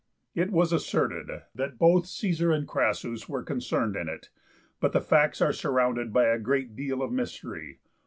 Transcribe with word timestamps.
It 0.33 0.49
was 0.51 0.73
asserted 0.73 1.29
that 1.53 1.77
both 1.77 2.07
Caesar 2.07 2.51
and 2.51 2.67
Crassus 2.67 3.29
were 3.29 3.43
concerned 3.43 3.95
in 3.95 4.09
it, 4.09 4.31
but 4.79 4.93
the 4.93 4.99
facts 4.99 5.41
are 5.41 5.53
surrounded 5.53 6.11
by 6.11 6.25
a 6.25 6.39
great 6.39 6.75
deal 6.75 7.03
of 7.03 7.11
mystery. 7.11 7.77